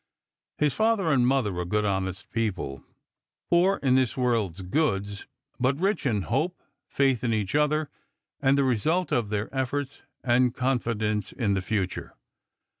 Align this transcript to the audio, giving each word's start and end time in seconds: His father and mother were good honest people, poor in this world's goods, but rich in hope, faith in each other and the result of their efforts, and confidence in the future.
His 0.57 0.73
father 0.73 1.11
and 1.11 1.27
mother 1.27 1.53
were 1.53 1.63
good 1.63 1.85
honest 1.85 2.31
people, 2.31 2.83
poor 3.51 3.77
in 3.83 3.93
this 3.93 4.17
world's 4.17 4.63
goods, 4.63 5.27
but 5.59 5.79
rich 5.79 6.07
in 6.07 6.23
hope, 6.23 6.59
faith 6.87 7.23
in 7.23 7.35
each 7.35 7.53
other 7.53 7.87
and 8.41 8.57
the 8.57 8.63
result 8.63 9.11
of 9.11 9.29
their 9.29 9.47
efforts, 9.55 10.01
and 10.23 10.55
confidence 10.55 11.31
in 11.31 11.53
the 11.53 11.61
future. 11.61 12.15